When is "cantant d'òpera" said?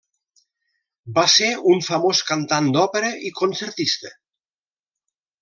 2.31-3.13